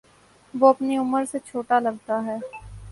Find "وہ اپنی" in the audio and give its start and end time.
0.53-0.97